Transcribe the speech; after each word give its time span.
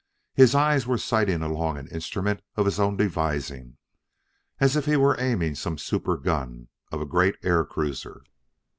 His 0.33 0.55
eyes 0.55 0.87
were 0.87 0.97
sighting 0.97 1.43
along 1.43 1.77
an 1.77 1.85
instrument 1.89 2.41
of 2.55 2.65
his 2.65 2.79
own 2.79 2.97
devising 2.97 3.77
as 4.59 4.75
if 4.75 4.87
he 4.87 4.95
were 4.97 5.15
aiming 5.19 5.53
some 5.53 5.77
super 5.77 6.17
gun 6.17 6.69
of 6.91 7.01
a 7.01 7.05
great 7.05 7.35
air 7.43 7.63
cruiser. 7.63 8.23